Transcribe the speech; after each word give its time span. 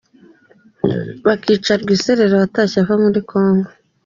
Bakica 1.25 1.71
Rwisereka 1.81 2.35
watashye 2.41 2.77
ava 2.83 2.95
muri 3.03 3.19
Congo 3.29 3.69